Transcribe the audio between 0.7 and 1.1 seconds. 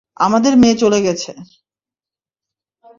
চলে